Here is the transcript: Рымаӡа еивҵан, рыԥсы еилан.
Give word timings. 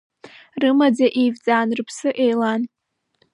Рымаӡа 0.61 1.07
еивҵан, 1.21 1.67
рыԥсы 1.77 2.09
еилан. 2.23 2.61